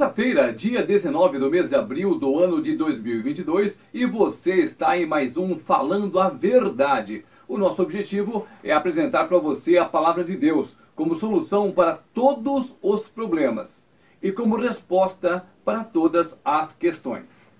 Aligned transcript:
terça-feira, 0.00 0.50
dia 0.50 0.82
19 0.82 1.38
do 1.38 1.50
mês 1.50 1.68
de 1.68 1.74
abril 1.74 2.14
do 2.14 2.38
ano 2.38 2.62
de 2.62 2.74
2022, 2.74 3.76
e 3.92 4.06
você 4.06 4.54
está 4.54 4.96
em 4.96 5.04
mais 5.04 5.36
um 5.36 5.58
Falando 5.58 6.18
a 6.18 6.30
Verdade. 6.30 7.22
O 7.46 7.58
nosso 7.58 7.82
objetivo 7.82 8.46
é 8.64 8.72
apresentar 8.72 9.26
para 9.26 9.36
você 9.36 9.76
a 9.76 9.84
palavra 9.84 10.24
de 10.24 10.38
Deus 10.38 10.74
como 10.96 11.14
solução 11.14 11.70
para 11.70 11.98
todos 12.14 12.74
os 12.80 13.06
problemas 13.08 13.86
e 14.22 14.32
como 14.32 14.56
resposta 14.56 15.44
para 15.66 15.84
todas 15.84 16.34
as 16.42 16.72
questões. 16.72 17.52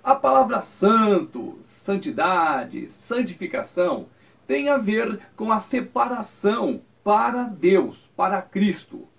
A 0.00 0.14
palavra 0.14 0.62
santo, 0.62 1.58
santidade, 1.66 2.88
santificação 2.88 4.06
tem 4.46 4.68
a 4.68 4.78
ver 4.78 5.18
com 5.34 5.50
a 5.50 5.58
separação 5.58 6.82
para 7.02 7.42
Deus, 7.42 8.08
para 8.16 8.40
Cristo. 8.40 9.09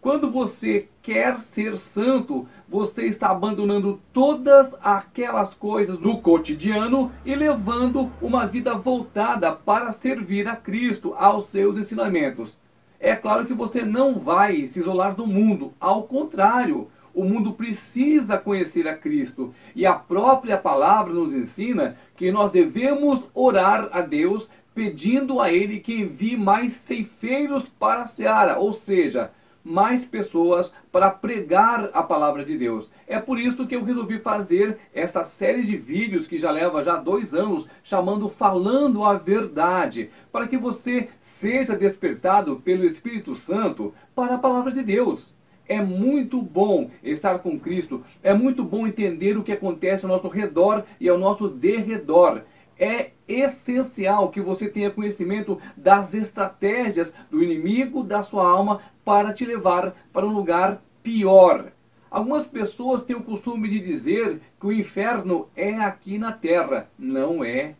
Quando 0.00 0.30
você 0.30 0.88
quer 1.02 1.38
ser 1.38 1.76
santo, 1.76 2.48
você 2.66 3.04
está 3.04 3.28
abandonando 3.28 4.00
todas 4.14 4.74
aquelas 4.82 5.52
coisas 5.52 5.98
do 5.98 6.16
cotidiano 6.16 7.12
e 7.22 7.34
levando 7.34 8.10
uma 8.22 8.46
vida 8.46 8.74
voltada 8.74 9.52
para 9.52 9.92
servir 9.92 10.48
a 10.48 10.56
Cristo, 10.56 11.14
aos 11.18 11.48
seus 11.48 11.76
ensinamentos. 11.76 12.56
É 12.98 13.14
claro 13.14 13.44
que 13.44 13.52
você 13.52 13.82
não 13.82 14.18
vai 14.18 14.64
se 14.64 14.80
isolar 14.80 15.14
do 15.14 15.26
mundo, 15.26 15.74
ao 15.78 16.04
contrário, 16.04 16.88
o 17.12 17.22
mundo 17.22 17.52
precisa 17.52 18.38
conhecer 18.38 18.88
a 18.88 18.96
Cristo. 18.96 19.52
E 19.76 19.84
a 19.84 19.92
própria 19.92 20.56
palavra 20.56 21.12
nos 21.12 21.34
ensina 21.34 21.96
que 22.16 22.32
nós 22.32 22.50
devemos 22.50 23.28
orar 23.34 23.90
a 23.92 24.00
Deus 24.00 24.48
pedindo 24.74 25.42
a 25.42 25.52
Ele 25.52 25.78
que 25.78 26.00
envie 26.00 26.38
mais 26.38 26.72
ceifeiros 26.72 27.64
para 27.78 28.02
a 28.02 28.06
seara, 28.06 28.58
ou 28.58 28.72
seja, 28.72 29.30
mais 29.64 30.04
pessoas 30.04 30.72
para 30.90 31.10
pregar 31.10 31.90
a 31.92 32.02
palavra 32.02 32.44
de 32.44 32.56
Deus. 32.56 32.90
É 33.06 33.18
por 33.18 33.38
isso 33.38 33.66
que 33.66 33.76
eu 33.76 33.84
resolvi 33.84 34.18
fazer 34.18 34.78
essa 34.94 35.24
série 35.24 35.62
de 35.62 35.76
vídeos 35.76 36.26
que 36.26 36.38
já 36.38 36.50
leva 36.50 36.82
já 36.82 36.96
dois 36.96 37.34
anos, 37.34 37.66
chamando 37.82 38.28
Falando 38.28 39.04
a 39.04 39.14
Verdade, 39.14 40.10
para 40.32 40.48
que 40.48 40.56
você 40.56 41.08
seja 41.20 41.76
despertado 41.76 42.56
pelo 42.56 42.84
Espírito 42.84 43.34
Santo 43.34 43.94
para 44.14 44.36
a 44.36 44.38
palavra 44.38 44.72
de 44.72 44.82
Deus. 44.82 45.34
É 45.68 45.80
muito 45.80 46.42
bom 46.42 46.90
estar 47.02 47.38
com 47.38 47.58
Cristo, 47.58 48.02
é 48.22 48.34
muito 48.34 48.64
bom 48.64 48.86
entender 48.86 49.38
o 49.38 49.42
que 49.44 49.52
acontece 49.52 50.04
ao 50.04 50.10
nosso 50.10 50.26
redor 50.26 50.84
e 50.98 51.08
ao 51.08 51.16
nosso 51.16 51.48
derredor 51.48 52.42
é 52.80 53.10
essencial 53.28 54.30
que 54.30 54.40
você 54.40 54.66
tenha 54.66 54.90
conhecimento 54.90 55.60
das 55.76 56.14
estratégias 56.14 57.14
do 57.30 57.42
inimigo 57.42 58.02
da 58.02 58.22
sua 58.22 58.48
alma 58.48 58.80
para 59.10 59.32
te 59.32 59.44
levar 59.44 59.92
para 60.12 60.24
um 60.24 60.32
lugar 60.32 60.80
pior. 61.02 61.72
Algumas 62.08 62.46
pessoas 62.46 63.02
têm 63.02 63.16
o 63.16 63.24
costume 63.24 63.68
de 63.68 63.80
dizer 63.80 64.40
que 64.60 64.66
o 64.68 64.72
inferno 64.72 65.48
é 65.56 65.74
aqui 65.74 66.16
na 66.16 66.30
terra. 66.30 66.88
Não 66.96 67.42
é. 67.42 67.74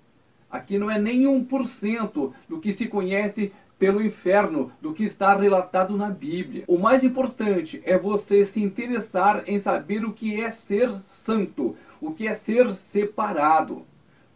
Aqui 0.51 0.77
não 0.77 0.91
é 0.91 0.99
nem 0.99 1.27
1% 1.27 2.33
do 2.49 2.59
que 2.59 2.73
se 2.73 2.89
conhece 2.89 3.53
pelo 3.79 4.03
inferno, 4.03 4.73
do 4.81 4.93
que 4.93 5.05
está 5.05 5.33
relatado 5.37 5.97
na 5.97 6.11
Bíblia. 6.11 6.65
O 6.67 6.77
mais 6.77 7.05
importante 7.05 7.81
é 7.85 7.97
você 7.97 8.45
se 8.45 8.61
interessar 8.61 9.45
em 9.47 9.57
saber 9.57 10.05
o 10.05 10.13
que 10.13 10.41
é 10.41 10.51
ser 10.51 10.93
santo, 11.05 11.77
o 12.01 12.11
que 12.11 12.27
é 12.27 12.35
ser 12.35 12.73
separado. 12.73 13.87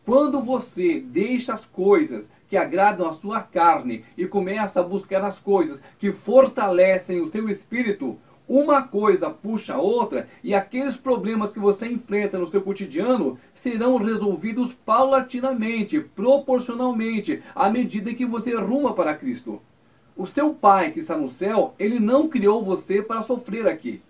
Quando 0.06 0.41
você 0.41 1.00
deixa 1.00 1.55
as 1.55 1.67
coisas 1.67 2.31
que 2.55 2.58
agradam 2.58 3.08
a 3.08 3.12
sua 3.12 3.41
carne 3.41 4.05
e 4.16 4.28
começa 4.28 4.78
a 4.78 4.83
buscar 4.84 5.24
as 5.24 5.41
coisas 5.41 5.83
que 5.98 6.12
fortalecem 6.12 7.20
o 7.20 7.28
seu 7.28 7.48
espírito, 7.48 8.16
uma 8.48 8.80
coisa 8.80 9.28
puxa 9.28 9.74
a 9.74 9.80
outra 9.80 10.28
e 10.41 10.55
aqueles 10.55 10.97
problemas 10.97 11.50
que 11.50 11.58
você 11.58 11.88
enfrenta 11.88 12.38
no 12.38 12.47
seu 12.47 12.62
cotidiano 12.62 13.41
serão 13.52 13.97
resolvidos 13.97 14.72
paulatinamente, 14.72 15.98
proporcionalmente, 15.98 17.42
à 17.56 17.69
medida 17.69 18.14
que 18.14 18.25
você 18.25 18.54
ruma 18.54 18.94
para 18.94 19.16
Cristo. 19.16 19.60
O 20.16 20.25
seu 20.25 20.54
Pai 20.54 20.93
que 20.93 21.00
está 21.00 21.16
no 21.16 21.28
céu, 21.28 21.75
ele 21.76 21.98
não 21.98 22.28
criou 22.28 22.64
você 22.64 23.03
para 23.03 23.22
sofrer 23.22 23.66
aqui. 23.66 24.00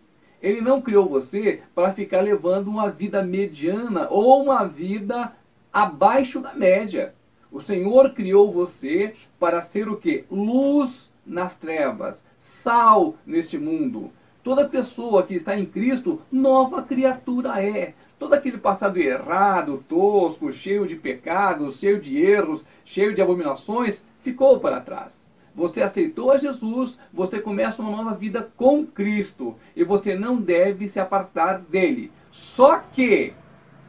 Ele 0.42 0.60
não 0.60 0.82
criou 0.82 1.08
você 1.08 1.62
para 1.74 1.94
ficar 1.94 2.20
levando 2.20 2.68
uma 2.68 2.90
vida 2.90 3.22
mediana 3.22 4.06
ou 4.10 4.42
uma 4.42 4.64
vida 4.64 5.32
abaixo 5.72 6.40
da 6.40 6.52
média. 6.52 7.14
O 7.54 7.60
Senhor 7.60 8.10
criou 8.10 8.50
você 8.50 9.14
para 9.38 9.62
ser 9.62 9.88
o 9.88 9.96
que? 9.96 10.24
Luz 10.28 11.12
nas 11.24 11.54
trevas, 11.54 12.26
sal 12.36 13.14
neste 13.24 13.56
mundo. 13.56 14.10
Toda 14.42 14.68
pessoa 14.68 15.22
que 15.22 15.34
está 15.34 15.56
em 15.56 15.64
Cristo, 15.64 16.20
nova 16.32 16.82
criatura 16.82 17.62
é. 17.62 17.94
Todo 18.18 18.34
aquele 18.34 18.58
passado 18.58 18.98
errado, 18.98 19.84
tosco, 19.88 20.52
cheio 20.52 20.84
de 20.84 20.96
pecados, 20.96 21.78
cheio 21.78 22.00
de 22.00 22.20
erros, 22.20 22.64
cheio 22.84 23.14
de 23.14 23.22
abominações, 23.22 24.04
ficou 24.20 24.58
para 24.58 24.80
trás. 24.80 25.24
Você 25.54 25.80
aceitou 25.80 26.32
a 26.32 26.38
Jesus, 26.38 26.98
você 27.12 27.38
começa 27.38 27.80
uma 27.80 27.96
nova 27.96 28.16
vida 28.16 28.50
com 28.56 28.84
Cristo 28.84 29.54
e 29.76 29.84
você 29.84 30.16
não 30.16 30.38
deve 30.38 30.88
se 30.88 30.98
apartar 30.98 31.60
dele. 31.60 32.10
Só 32.32 32.80
que 32.80 33.32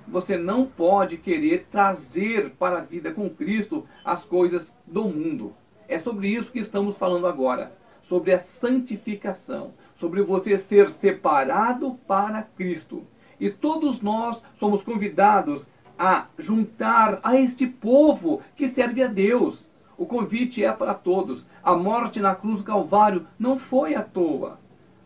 você 0.07 0.37
não 0.37 0.65
pode 0.65 1.17
querer 1.17 1.67
trazer 1.71 2.51
para 2.51 2.77
a 2.77 2.81
vida 2.81 3.11
com 3.11 3.29
Cristo 3.29 3.85
as 4.03 4.23
coisas 4.23 4.73
do 4.85 5.05
mundo. 5.05 5.53
É 5.87 5.97
sobre 5.99 6.27
isso 6.27 6.51
que 6.51 6.59
estamos 6.59 6.97
falando 6.97 7.27
agora. 7.27 7.75
Sobre 8.03 8.33
a 8.33 8.39
santificação. 8.39 9.73
Sobre 9.95 10.21
você 10.21 10.57
ser 10.57 10.89
separado 10.89 11.99
para 12.07 12.43
Cristo. 12.43 13.03
E 13.39 13.49
todos 13.49 14.01
nós 14.01 14.43
somos 14.55 14.83
convidados 14.83 15.67
a 15.97 16.27
juntar 16.37 17.19
a 17.23 17.35
este 17.35 17.65
povo 17.67 18.41
que 18.55 18.67
serve 18.67 19.01
a 19.03 19.07
Deus. 19.07 19.69
O 19.97 20.05
convite 20.05 20.63
é 20.63 20.71
para 20.71 20.93
todos. 20.93 21.45
A 21.63 21.75
morte 21.75 22.19
na 22.19 22.35
cruz 22.35 22.59
do 22.59 22.65
Calvário 22.65 23.25
não 23.39 23.57
foi 23.57 23.95
à 23.95 24.03
toa 24.03 24.59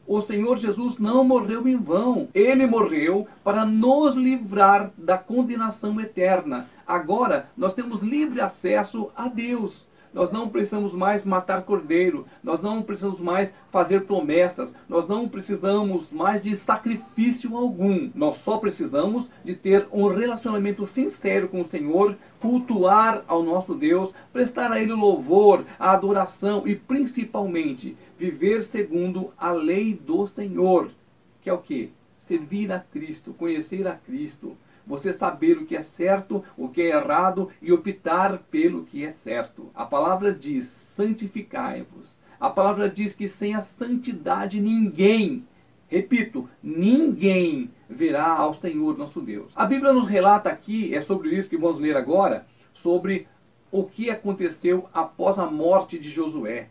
o 0.09 0.23
Senhor 0.23 0.57
Jesus 0.57 0.97
não 0.97 1.23
morreu 1.23 1.67
em 1.67 1.77
vão. 1.77 2.29
Ele 2.33 2.65
morreu 2.65 3.27
para 3.43 3.63
nos 3.63 4.15
livrar 4.15 4.91
da 4.97 5.19
condenação 5.19 6.01
eterna. 6.01 6.67
Agora 6.87 7.47
nós 7.55 7.75
temos 7.75 8.01
livre 8.01 8.41
acesso 8.41 9.11
a 9.15 9.27
Deus. 9.27 9.87
Nós 10.13 10.31
não 10.31 10.49
precisamos 10.49 10.93
mais 10.93 11.23
matar 11.23 11.61
cordeiro, 11.61 12.25
nós 12.43 12.61
não 12.61 12.81
precisamos 12.81 13.19
mais 13.19 13.53
fazer 13.71 14.05
promessas, 14.05 14.73
nós 14.87 15.07
não 15.07 15.29
precisamos 15.29 16.11
mais 16.11 16.41
de 16.41 16.55
sacrifício 16.55 17.55
algum. 17.55 18.09
Nós 18.15 18.37
só 18.37 18.57
precisamos 18.57 19.29
de 19.45 19.55
ter 19.55 19.87
um 19.91 20.07
relacionamento 20.07 20.85
sincero 20.87 21.47
com 21.47 21.61
o 21.61 21.67
Senhor, 21.69 22.15
cultuar 22.39 23.23
ao 23.27 23.43
nosso 23.43 23.75
Deus, 23.75 24.11
prestar 24.33 24.71
a 24.71 24.81
Ele 24.81 24.93
louvor, 24.93 25.63
a 25.77 25.91
adoração 25.91 26.67
e 26.67 26.75
principalmente 26.75 27.95
viver 28.17 28.63
segundo 28.63 29.31
a 29.37 29.51
lei 29.51 29.93
do 29.93 30.25
Senhor, 30.25 30.89
que 31.41 31.49
é 31.49 31.53
o 31.53 31.59
que? 31.59 31.91
Servir 32.17 32.71
a 32.71 32.79
Cristo, 32.79 33.33
conhecer 33.33 33.87
a 33.87 33.93
Cristo 33.93 34.57
você 34.85 35.13
saber 35.13 35.57
o 35.57 35.65
que 35.65 35.75
é 35.75 35.81
certo, 35.81 36.43
o 36.57 36.67
que 36.69 36.81
é 36.81 36.95
errado 36.95 37.49
e 37.61 37.71
optar 37.71 38.39
pelo 38.49 38.83
que 38.83 39.03
é 39.05 39.11
certo. 39.11 39.69
A 39.73 39.85
palavra 39.85 40.33
diz: 40.33 40.65
santificai-vos. 40.65 42.17
A 42.39 42.49
palavra 42.49 42.89
diz 42.89 43.13
que 43.13 43.27
sem 43.27 43.53
a 43.53 43.61
santidade 43.61 44.61
ninguém, 44.61 45.45
repito, 45.87 46.49
ninguém 46.63 47.69
verá 47.89 48.29
ao 48.29 48.53
Senhor 48.53 48.97
nosso 48.97 49.19
Deus. 49.19 49.51
A 49.55 49.65
Bíblia 49.65 49.91
nos 49.91 50.07
relata 50.07 50.49
aqui, 50.49 50.95
é 50.95 51.01
sobre 51.01 51.35
isso 51.35 51.49
que 51.49 51.57
vamos 51.57 51.79
ler 51.79 51.97
agora, 51.97 52.45
sobre 52.73 53.27
o 53.71 53.83
que 53.83 54.09
aconteceu 54.09 54.87
após 54.93 55.37
a 55.37 55.45
morte 55.45 55.99
de 55.99 56.09
Josué. 56.09 56.69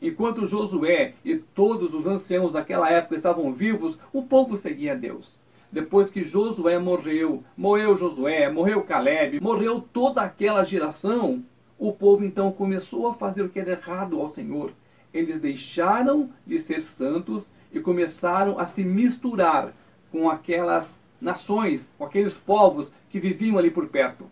Enquanto 0.00 0.46
Josué 0.46 1.14
e 1.24 1.36
todos 1.36 1.94
os 1.94 2.06
anciãos 2.06 2.54
daquela 2.54 2.90
época 2.90 3.14
estavam 3.14 3.52
vivos, 3.52 3.98
o 4.12 4.22
povo 4.22 4.56
seguia 4.56 4.92
a 4.92 4.96
Deus 4.96 5.42
depois 5.72 6.10
que 6.10 6.22
Josué 6.22 6.78
morreu, 6.78 7.42
morreu 7.56 7.96
Josué, 7.96 8.50
morreu 8.52 8.82
Caleb, 8.82 9.40
morreu 9.40 9.80
toda 9.80 10.20
aquela 10.20 10.62
geração, 10.64 11.42
o 11.78 11.90
povo 11.90 12.24
então 12.24 12.52
começou 12.52 13.08
a 13.08 13.14
fazer 13.14 13.42
o 13.42 13.48
que 13.48 13.58
era 13.58 13.72
errado 13.72 14.20
ao 14.20 14.30
Senhor. 14.30 14.72
Eles 15.14 15.40
deixaram 15.40 16.28
de 16.46 16.58
ser 16.58 16.82
santos 16.82 17.44
e 17.72 17.80
começaram 17.80 18.58
a 18.58 18.66
se 18.66 18.84
misturar 18.84 19.72
com 20.10 20.28
aquelas 20.28 20.94
nações, 21.18 21.90
com 21.96 22.04
aqueles 22.04 22.34
povos 22.34 22.92
que 23.08 23.18
viviam 23.18 23.56
ali 23.56 23.70
por 23.70 23.88
perto. 23.88 24.26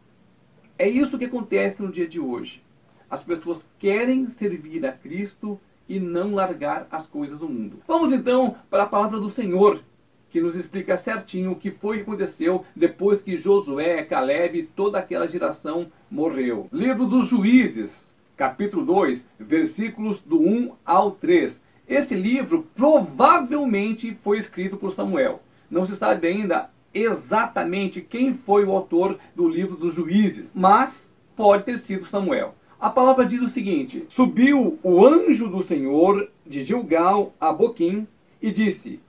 É 0.78 0.86
isso 0.86 1.18
que 1.18 1.24
acontece 1.24 1.82
no 1.82 1.90
dia 1.90 2.06
de 2.06 2.20
hoje. 2.20 2.62
As 3.08 3.22
pessoas 3.22 3.66
querem 3.78 4.28
servir 4.28 4.84
a 4.84 4.92
Cristo 4.92 5.58
e 5.88 5.98
não 5.98 6.34
largar 6.34 6.86
as 6.90 7.06
coisas 7.06 7.38
do 7.38 7.48
mundo. 7.48 7.82
Vamos 7.88 8.12
então 8.12 8.56
para 8.68 8.84
a 8.84 8.86
palavra 8.86 9.18
do 9.18 9.28
Senhor, 9.28 9.80
que 10.30 10.40
nos 10.40 10.54
explica 10.54 10.96
certinho 10.96 11.52
o 11.52 11.56
que 11.56 11.70
foi 11.70 11.96
que 11.96 12.02
aconteceu 12.02 12.64
depois 12.74 13.20
que 13.20 13.36
Josué, 13.36 14.02
Caleb 14.04 14.58
e 14.58 14.62
toda 14.62 14.98
aquela 14.98 15.26
geração 15.26 15.90
morreu. 16.10 16.68
Livro 16.72 17.06
dos 17.06 17.28
Juízes, 17.28 18.12
capítulo 18.36 18.84
2, 18.84 19.26
versículos 19.38 20.20
do 20.20 20.40
1 20.40 20.72
ao 20.84 21.10
3. 21.10 21.60
Este 21.88 22.14
livro 22.14 22.66
provavelmente 22.74 24.16
foi 24.22 24.38
escrito 24.38 24.76
por 24.76 24.92
Samuel. 24.92 25.42
Não 25.70 25.84
se 25.84 25.96
sabe 25.96 26.28
ainda 26.28 26.70
exatamente 26.94 28.00
quem 28.00 28.32
foi 28.32 28.64
o 28.64 28.72
autor 28.72 29.18
do 29.34 29.48
livro 29.48 29.76
dos 29.76 29.94
juízes, 29.94 30.52
mas 30.54 31.12
pode 31.36 31.64
ter 31.64 31.78
sido 31.78 32.06
Samuel. 32.06 32.54
A 32.80 32.88
palavra 32.88 33.26
diz 33.26 33.40
o 33.42 33.48
seguinte: 33.48 34.04
Subiu 34.08 34.78
o 34.82 35.06
anjo 35.06 35.48
do 35.48 35.62
Senhor 35.62 36.30
de 36.46 36.62
Gilgal 36.62 37.34
a 37.40 37.52
Boquim 37.52 38.06
e 38.40 38.50
disse: 38.50 39.00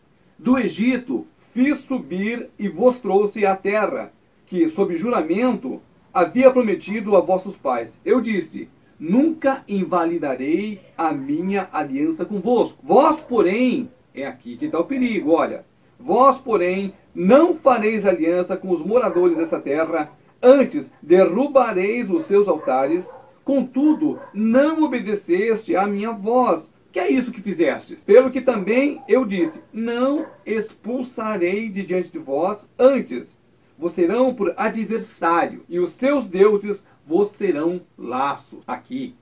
Do 0.41 0.57
Egito 0.57 1.27
fiz 1.53 1.81
subir 1.81 2.49
e 2.57 2.67
vos 2.67 2.97
trouxe 2.97 3.45
a 3.45 3.55
terra, 3.55 4.11
que, 4.47 4.67
sob 4.67 4.97
juramento, 4.97 5.79
havia 6.11 6.49
prometido 6.49 7.15
a 7.15 7.21
vossos 7.21 7.55
pais. 7.55 7.95
Eu 8.03 8.19
disse: 8.19 8.67
Nunca 8.99 9.63
invalidarei 9.67 10.81
a 10.97 11.13
minha 11.13 11.69
aliança 11.71 12.25
convosco. 12.25 12.79
Vós, 12.83 13.21
porém, 13.21 13.91
é 14.15 14.25
aqui 14.25 14.57
que 14.57 14.65
está 14.65 14.79
o 14.79 14.85
perigo, 14.85 15.29
olha. 15.29 15.63
Vós, 15.99 16.39
porém, 16.39 16.95
não 17.13 17.53
fareis 17.53 18.03
aliança 18.03 18.57
com 18.57 18.71
os 18.71 18.83
moradores 18.83 19.37
dessa 19.37 19.61
terra, 19.61 20.11
antes 20.41 20.91
derrubareis 21.03 22.09
os 22.09 22.23
seus 22.23 22.47
altares 22.47 23.07
Contudo, 23.43 24.19
não 24.33 24.83
obedeceste 24.83 25.75
à 25.75 25.87
minha 25.87 26.11
voz. 26.11 26.69
Que 26.91 26.99
é 26.99 27.09
isso 27.09 27.31
que 27.31 27.41
fizestes? 27.41 28.03
Pelo 28.03 28.29
que 28.29 28.41
também 28.41 29.01
eu 29.07 29.25
disse: 29.25 29.63
Não 29.71 30.27
expulsarei 30.45 31.69
de 31.69 31.83
diante 31.83 32.11
de 32.11 32.19
vós, 32.19 32.67
antes 32.77 33.37
vos 33.77 33.93
serão 33.93 34.35
por 34.35 34.53
adversário, 34.57 35.63
e 35.69 35.79
os 35.79 35.91
seus 35.91 36.27
deuses 36.27 36.85
vos 37.07 37.29
serão 37.29 37.81
laço. 37.97 38.61
Aqui, 38.67 39.15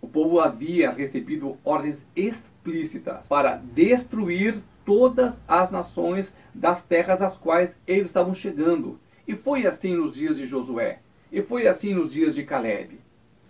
o 0.00 0.08
povo 0.08 0.40
havia 0.40 0.90
recebido 0.90 1.56
ordens 1.62 2.04
explícitas 2.16 3.28
para 3.28 3.56
destruir 3.56 4.56
todas 4.84 5.42
as 5.46 5.70
nações 5.70 6.32
das 6.54 6.82
terras 6.82 7.20
às 7.20 7.36
quais 7.36 7.76
eles 7.86 8.06
estavam 8.06 8.34
chegando. 8.34 8.98
E 9.28 9.34
foi 9.34 9.66
assim 9.66 9.94
nos 9.94 10.14
dias 10.14 10.36
de 10.36 10.46
Josué, 10.46 11.00
e 11.30 11.42
foi 11.42 11.66
assim 11.66 11.92
nos 11.92 12.12
dias 12.12 12.34
de 12.34 12.44
Caleb. 12.44 12.98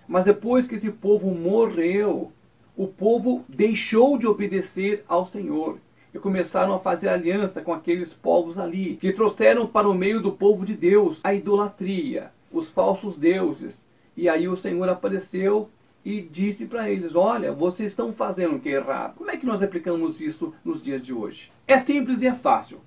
Mas 0.09 0.25
depois 0.25 0.67
que 0.67 0.75
esse 0.75 0.91
povo 0.91 1.33
morreu, 1.35 2.33
o 2.77 2.87
povo 2.87 3.45
deixou 3.49 4.19
de 4.19 4.27
obedecer 4.27 5.03
ao 5.09 5.27
Senhor 5.27 5.79
e 6.13 6.19
começaram 6.19 6.75
a 6.75 6.79
fazer 6.79 7.09
aliança 7.09 7.63
com 7.63 7.73
aqueles 7.73 8.13
povos 8.13 8.59
ali, 8.59 8.97
que 8.97 9.13
trouxeram 9.13 9.67
para 9.67 9.89
o 9.89 9.95
meio 9.95 10.21
do 10.21 10.33
povo 10.33 10.65
de 10.65 10.75
Deus 10.75 11.19
a 11.25 11.33
idolatria, 11.33 12.31
os 12.53 12.69
falsos 12.69 13.17
deuses. 13.17 13.85
E 14.17 14.29
aí 14.29 14.47
o 14.47 14.57
Senhor 14.57 14.89
apareceu 14.89 15.71
e 16.05 16.21
disse 16.21 16.67
para 16.67 16.91
eles: 16.91 17.15
Olha, 17.15 17.53
vocês 17.53 17.91
estão 17.91 18.13
fazendo 18.13 18.57
o 18.57 18.61
que 18.61 18.69
é 18.69 18.73
errado. 18.73 19.17
Como 19.17 19.31
é 19.31 19.37
que 19.37 19.47
nós 19.47 19.63
aplicamos 19.63 20.21
isso 20.21 20.53
nos 20.65 20.81
dias 20.81 21.03
de 21.03 21.15
hoje? 21.15 21.51
É 21.67 21.79
simples 21.79 22.23
e 22.23 22.27
é 22.27 22.35
fácil. 22.35 22.81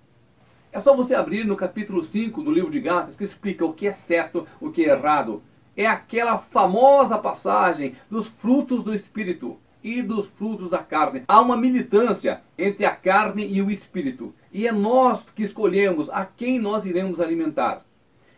É 0.71 0.79
só 0.79 0.95
você 0.95 1.15
abrir 1.15 1.45
no 1.45 1.55
capítulo 1.55 2.03
5 2.03 2.43
do 2.43 2.51
livro 2.51 2.69
de 2.69 2.79
Gálatas 2.79 3.15
que 3.15 3.23
explica 3.23 3.65
o 3.65 3.73
que 3.73 3.87
é 3.87 3.93
certo, 3.93 4.47
o 4.61 4.69
que 4.69 4.85
é 4.85 4.89
errado, 4.89 5.41
é 5.75 5.87
aquela 5.87 6.37
famosa 6.37 7.17
passagem 7.17 7.95
dos 8.09 8.27
frutos 8.27 8.83
do 8.83 8.93
Espírito 8.93 9.57
e 9.83 10.01
dos 10.01 10.27
frutos 10.27 10.71
da 10.71 10.79
carne. 10.79 11.23
Há 11.27 11.39
uma 11.39 11.57
militância 11.57 12.41
entre 12.57 12.85
a 12.85 12.95
carne 12.95 13.47
e 13.47 13.61
o 13.61 13.71
Espírito. 13.71 14.33
E 14.51 14.67
é 14.67 14.71
nós 14.71 15.31
que 15.31 15.43
escolhemos 15.43 16.09
a 16.09 16.25
quem 16.25 16.59
nós 16.59 16.85
iremos 16.85 17.21
alimentar. 17.21 17.85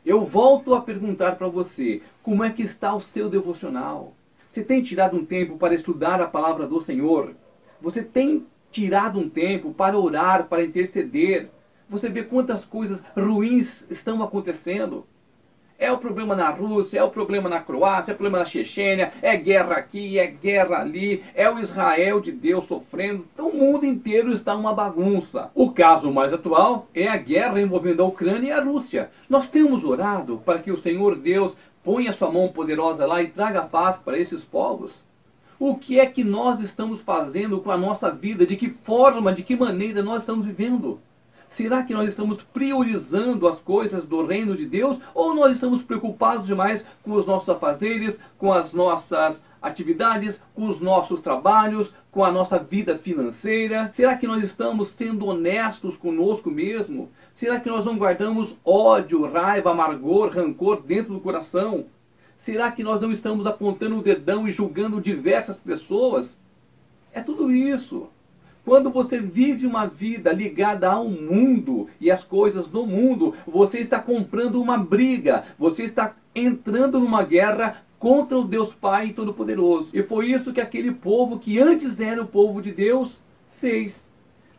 Eu 0.06 0.26
volto 0.26 0.74
a 0.74 0.82
perguntar 0.82 1.36
para 1.36 1.48
você: 1.48 2.02
como 2.24 2.44
é 2.44 2.50
que 2.50 2.64
está 2.64 2.94
o 2.94 3.02
seu 3.02 3.30
devocional? 3.30 4.14
Você 4.50 4.64
tem 4.64 4.82
tirado 4.82 5.16
um 5.16 5.26
tempo 5.26 5.58
para 5.58 5.74
estudar 5.74 6.22
a 6.22 6.28
palavra 6.28 6.68
do 6.68 6.82
Senhor? 6.82 7.36
Você 7.82 8.04
tem 8.04 8.46
tirado 8.70 9.20
um 9.20 9.30
tempo 9.30 9.74
para 9.74 9.98
orar, 9.98 10.48
para 10.48 10.64
interceder? 10.64 11.50
Você 11.90 12.10
vê 12.10 12.24
quantas 12.24 12.66
coisas 12.66 13.04
ruins 13.16 13.86
estão 13.90 14.22
acontecendo? 14.24 15.06
É 15.82 15.92
o 15.92 15.98
problema 15.98 16.36
na 16.36 16.48
Rússia, 16.52 17.00
é 17.00 17.04
o 17.04 17.10
problema 17.10 17.50
na 17.50 17.60
Croácia, 17.60 18.12
é 18.12 18.14
o 18.14 18.16
problema 18.16 18.38
na 18.38 18.46
Chechênia, 18.46 19.14
é 19.20 19.36
guerra 19.36 19.78
aqui, 19.78 20.20
é 20.20 20.28
guerra 20.28 20.78
ali, 20.78 21.24
é 21.34 21.50
o 21.50 21.58
Israel 21.58 22.22
de 22.22 22.32
Deus 22.32 22.66
sofrendo. 22.66 23.26
Então 23.34 23.50
o 23.50 23.58
mundo 23.58 23.84
inteiro 23.84 24.32
está 24.32 24.56
uma 24.56 24.76
bagunça. 24.76 25.50
O 25.56 25.72
caso 25.72 26.12
mais 26.12 26.32
atual 26.32 26.88
é 26.94 27.08
a 27.08 27.18
guerra 27.18 27.60
envolvendo 27.60 28.04
a 28.04 28.06
Ucrânia 28.06 28.50
e 28.50 28.52
a 28.52 28.62
Rússia. 28.64 29.10
Nós 29.28 29.50
temos 29.50 29.84
orado 29.84 30.40
para 30.46 30.60
que 30.60 30.72
o 30.72 30.78
Senhor 30.78 31.16
Deus 31.16 31.58
ponha 31.84 32.14
sua 32.14 32.32
mão 32.32 32.50
poderosa 32.50 33.08
lá 33.08 33.20
e 33.24 33.30
traga 33.30 33.64
paz 33.64 33.98
para 33.98 34.20
esses 34.20 34.44
povos. 34.44 34.94
O 35.58 35.74
que 35.74 36.00
é 36.00 36.06
que 36.06 36.24
nós 36.24 36.60
estamos 36.60 37.02
fazendo 37.02 37.60
com 37.60 37.72
a 37.72 37.78
nossa 37.78 38.12
vida? 38.12 38.46
De 38.46 38.56
que 38.56 38.70
forma, 38.70 39.34
de 39.34 39.42
que 39.42 39.56
maneira 39.56 40.04
nós 40.04 40.22
estamos 40.22 40.46
vivendo? 40.46 41.00
Será 41.52 41.84
que 41.84 41.94
nós 41.94 42.10
estamos 42.10 42.38
priorizando 42.54 43.46
as 43.46 43.60
coisas 43.60 44.08
do 44.08 44.26
reino 44.26 44.56
de 44.56 44.66
Deus 44.66 44.98
ou 45.14 45.36
nós 45.36 45.56
estamos 45.56 45.84
preocupados 45.84 46.48
demais 46.48 46.86
com 47.04 47.12
os 47.12 47.26
nossos 47.26 47.50
afazeres, 47.50 48.18
com 48.38 48.54
as 48.54 48.72
nossas 48.72 49.44
atividades, 49.62 50.40
com 50.56 50.66
os 50.66 50.80
nossos 50.80 51.20
trabalhos, 51.20 51.94
com 52.10 52.24
a 52.24 52.32
nossa 52.32 52.58
vida 52.58 52.98
financeira? 52.98 53.90
Será 53.92 54.16
que 54.16 54.26
nós 54.26 54.46
estamos 54.46 54.88
sendo 54.90 55.28
honestos 55.28 55.98
conosco 55.98 56.50
mesmo? 56.50 57.12
Será 57.34 57.60
que 57.60 57.70
nós 57.70 57.84
não 57.84 57.98
guardamos 57.98 58.56
ódio, 58.64 59.30
raiva, 59.30 59.72
amargor, 59.72 60.30
rancor 60.30 60.82
dentro 60.82 61.14
do 61.14 61.20
coração? 61.20 61.86
Será 62.38 62.72
que 62.72 62.82
nós 62.82 63.02
não 63.02 63.12
estamos 63.12 63.46
apontando 63.46 63.98
o 63.98 64.02
dedão 64.02 64.48
e 64.48 64.52
julgando 64.52 65.02
diversas 65.02 65.60
pessoas? 65.60 66.40
É 67.12 67.22
tudo 67.22 67.52
isso. 67.52 68.08
Quando 68.64 68.92
você 68.92 69.20
vive 69.20 69.66
uma 69.66 69.88
vida 69.88 70.32
ligada 70.32 70.90
ao 70.90 71.08
mundo 71.08 71.88
e 72.00 72.12
às 72.12 72.24
coisas 72.24 72.68
do 72.68 72.86
mundo, 72.86 73.34
você 73.48 73.80
está 73.80 74.00
comprando 74.00 74.62
uma 74.62 74.78
briga, 74.78 75.46
você 75.58 75.84
está 75.84 76.16
entrando 76.36 77.00
numa 77.00 77.24
guerra 77.24 77.84
contra 77.98 78.38
o 78.38 78.44
Deus 78.44 78.74
Pai 78.74 79.12
Todo-Poderoso. 79.12 79.90
E 79.94 80.04
foi 80.04 80.32
isso 80.32 80.54
que 80.54 80.62
aquele 80.62 80.92
povo 80.92 81.40
que 81.40 81.60
antes 81.60 82.00
era 82.00 82.22
o 82.22 82.28
povo 82.28 82.62
de 82.62 82.72
Deus 82.72 83.20
fez. 83.60 84.04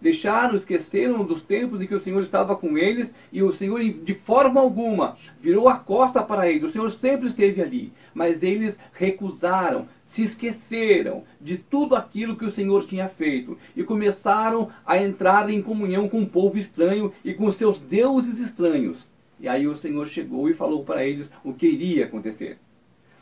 Deixaram, 0.03 0.57
esqueceram 0.57 1.25
dos 1.25 1.43
tempos 1.43 1.81
em 1.81 1.87
que 1.87 1.95
o 1.95 2.01
Senhor 2.01 2.21
estava 2.25 2.57
com 2.57 2.77
eles 2.77 3.15
e 3.31 3.41
o 3.41 3.53
Senhor, 3.53 3.81
de 3.81 4.15
forma 4.15 4.61
alguma, 4.61 5.17
virou 5.41 5.69
a 5.69 5.77
costa 5.77 6.21
para 6.21 6.51
eles. 6.51 6.65
O 6.65 6.73
Senhor 6.73 6.91
sempre 6.91 7.29
esteve 7.29 7.63
ali, 7.63 7.93
mas 8.13 8.43
eles 8.43 8.81
recusaram, 8.93 9.87
se 10.05 10.25
esqueceram 10.25 11.23
de 11.41 11.57
tudo 11.57 11.95
aquilo 11.95 12.35
que 12.35 12.45
o 12.45 12.51
Senhor 12.51 12.85
tinha 12.85 13.09
feito 13.09 13.57
e 13.77 13.85
começaram 13.85 14.71
a 14.85 14.99
entrar 14.99 15.49
em 15.49 15.63
comunhão 15.63 16.09
com 16.09 16.19
um 16.19 16.27
povo 16.27 16.59
estranho 16.59 17.13
e 17.25 17.33
com 17.33 17.53
seus 17.53 17.81
deuses 17.81 18.41
estranhos. 18.41 19.09
E 19.39 19.47
aí 19.47 19.69
o 19.69 19.77
Senhor 19.77 20.09
chegou 20.09 20.51
e 20.51 20.55
falou 20.55 20.83
para 20.85 21.07
eles 21.07 21.31
o 21.45 21.55
que 21.55 21.69
iria 21.69 22.07
acontecer. 22.07 22.59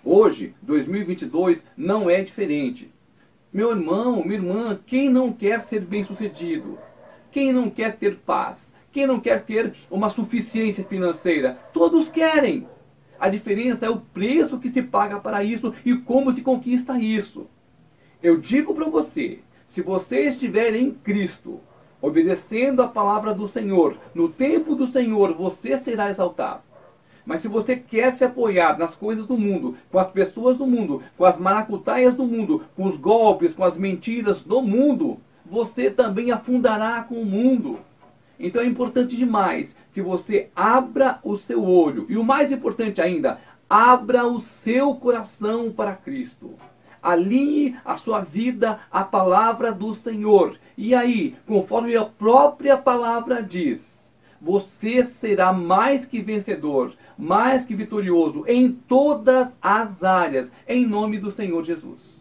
Hoje, 0.03 0.55
2022, 0.63 1.63
não 1.77 2.09
é 2.09 2.23
diferente. 2.23 2.91
Meu 3.52 3.71
irmão, 3.73 4.23
minha 4.23 4.35
irmã, 4.37 4.78
quem 4.87 5.11
não 5.11 5.33
quer 5.33 5.61
ser 5.61 5.80
bem-sucedido? 5.80 6.78
Quem 7.33 7.52
não 7.52 7.69
quer 7.69 7.97
ter 7.97 8.19
paz? 8.19 8.73
Quem 8.92 9.09
não 9.09 9.19
quer 9.19 9.42
ter 9.42 9.75
uma 9.90 10.09
suficiência 10.09 10.85
financeira? 10.85 11.59
Todos 11.73 12.09
querem. 12.09 12.69
A 13.19 13.28
diferença 13.28 13.87
é 13.87 13.90
o 13.90 14.00
preço 14.00 14.61
que 14.61 14.69
se 14.69 14.80
paga 14.80 15.19
para 15.19 15.42
isso 15.42 15.75
e 15.85 15.97
como 15.97 16.33
se 16.33 16.42
conquista 16.42 16.97
isso. 16.97 17.49
Eu 18.23 18.37
digo 18.38 18.73
para 18.73 18.88
você, 18.88 19.40
se 19.66 19.83
você 19.83 20.26
estiver 20.26 20.76
em 20.76 20.92
Cristo, 20.92 21.59
obedecendo 22.00 22.83
a 22.83 22.88
palavra 22.88 23.35
do 23.35 23.49
Senhor, 23.49 23.99
no 24.14 24.28
tempo 24.28 24.76
do 24.76 24.87
Senhor, 24.87 25.35
você 25.35 25.76
será 25.76 26.09
exaltado. 26.09 26.62
Mas 27.25 27.41
se 27.41 27.49
você 27.49 27.77
quer 27.77 28.12
se 28.12 28.25
apoiar 28.25 28.79
nas 28.79 28.95
coisas 28.95 29.27
do 29.27 29.37
mundo, 29.37 29.77
com 29.91 29.99
as 29.99 30.11
pessoas 30.11 30.57
do 30.57 30.67
mundo, 30.67 31.03
com 31.17 31.25
as 31.25 31.39
maracutaias 31.39 32.15
do 32.15 32.25
mundo, 32.25 32.65
com 32.77 32.85
os 32.85 32.97
golpes, 32.97 33.55
com 33.55 33.65
as 33.65 33.77
mentiras 33.77 34.43
do 34.43 34.62
mundo, 34.62 35.19
você 35.45 35.91
também 35.91 36.31
afundará 36.31 37.03
com 37.03 37.17
o 37.17 37.27
mundo. 37.27 37.79
Então 38.39 38.62
é 38.62 38.67
importante 38.67 39.17
demais 39.17 39.77
que 39.93 40.00
você 40.00 40.49
abra 40.57 41.19
o 41.23 41.37
seu 41.37 41.62
olho 41.62 42.07
e 42.09 42.17
o 42.17 42.25
mais 42.25 42.50
importante 42.50 43.00
ainda, 43.00 43.39
abra 43.69 44.27
o 44.27 44.41
seu 44.41 44.95
coração 44.95 45.71
para 45.71 45.95
Cristo. 45.95 46.55
Alinhe 47.03 47.77
a 47.85 47.97
sua 47.97 48.21
vida 48.21 48.81
à 48.91 49.05
palavra 49.05 49.73
do 49.73 49.95
Senhor. 49.95 50.57
E 50.77 50.95
aí, 50.95 51.37
conforme 51.47 51.97
a 51.97 52.05
própria 52.05 52.77
palavra 52.77 53.43
diz, 53.43 54.00
você 54.41 55.03
será 55.03 55.53
mais 55.53 56.07
que 56.07 56.21
vencedor, 56.21 56.95
mais 57.19 57.65
que 57.65 57.75
vitorioso 57.75 58.45
em 58.47 58.73
todas 58.73 59.57
as 59.61 60.03
áreas, 60.03 60.53
em 60.67 60.87
nome 60.87 61.19
do 61.19 61.31
Senhor 61.31 61.63
Jesus. 61.65 62.20